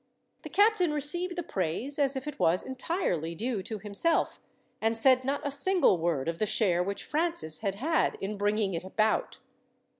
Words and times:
The 0.41 0.49
captain 0.49 0.91
received 0.93 1.35
the 1.35 1.43
praise 1.43 1.99
as 1.99 2.15
if 2.15 2.27
it 2.27 2.39
was 2.39 2.63
entirely 2.63 3.35
due 3.35 3.61
to 3.61 3.77
himself, 3.77 4.41
and 4.81 4.97
said 4.97 5.23
not 5.23 5.45
a 5.45 5.51
single 5.51 5.99
word 5.99 6.27
of 6.27 6.39
the 6.39 6.47
share 6.47 6.81
which 6.81 7.03
Francis 7.05 7.59
had 7.59 7.75
had 7.75 8.17
in 8.19 8.35
bringing 8.35 8.73
it 8.73 8.83
about. 8.83 9.37